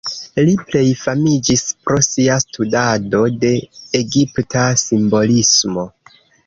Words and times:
Li 0.45 0.53
plej 0.69 0.87
famiĝis 1.01 1.61
pro 1.83 1.99
sia 2.07 2.39
studado 2.47 3.23
de 3.45 3.55
egipta 4.05 4.69
simbolismo. 4.89 5.91